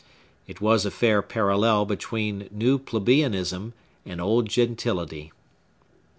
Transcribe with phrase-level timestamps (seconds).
[0.47, 3.73] It was a fair parallel between new Plebeianism
[4.03, 5.31] and old Gentility.